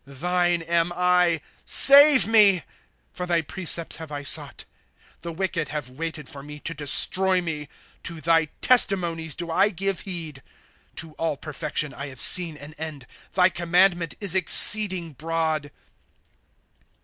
[0.07, 2.63] 91 Thine am I,— save me;
[3.13, 4.65] For thy precepts have I sought.
[5.17, 7.69] ^ The wicked have waited for me to destroy me;
[8.05, 10.37] To thy testimonies do I give heed.
[10.41, 15.69] ss To all perfection I have seen an end; Thy commandment is exceeding broad.